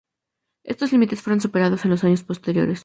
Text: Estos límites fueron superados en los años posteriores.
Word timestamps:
Estos 0.63 0.91
límites 0.93 1.21
fueron 1.21 1.41
superados 1.41 1.85
en 1.85 1.91
los 1.91 2.03
años 2.03 2.23
posteriores. 2.23 2.79